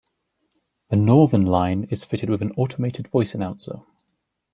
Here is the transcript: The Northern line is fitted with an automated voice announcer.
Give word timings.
The 0.89 0.95
Northern 0.95 1.45
line 1.45 1.83
is 1.91 2.03
fitted 2.05 2.27
with 2.27 2.41
an 2.41 2.53
automated 2.57 3.07
voice 3.09 3.35
announcer. 3.35 3.83